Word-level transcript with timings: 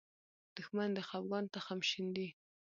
دښمن 0.57 0.89
د 0.93 0.99
خپګان 1.07 1.45
تخم 1.53 1.79
شیندي 1.89 2.27